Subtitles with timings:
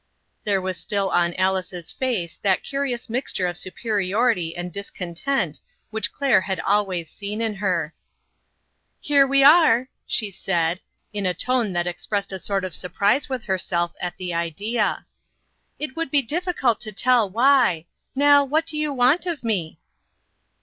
[0.45, 6.11] There was still on Alice's face that cu rious mixture of superiority and discontent which
[6.11, 7.93] Claire had always seen in her.
[9.03, 9.77] 218 STARTING FOR HOME.
[9.77, 10.81] 2IQ" Here we are!" she said,
[11.13, 15.05] in a tone that expressed a sort of surprise with herself at the idea.
[15.77, 17.85] "It would be difficult to tell why.
[18.15, 19.77] Now, what do you want of me?"